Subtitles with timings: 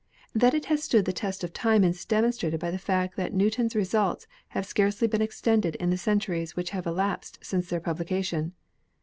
[0.33, 3.35] That it has stood the test of time is demon strated by the fact that
[3.35, 8.53] Newton's results have scarcely been extended in the centuries which have elapsed since their publication.